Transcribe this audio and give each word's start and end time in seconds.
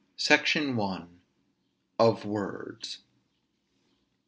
SECTION 0.17 0.79
I. 0.79 1.05
OF 1.99 2.25
WORDS. 2.25 3.03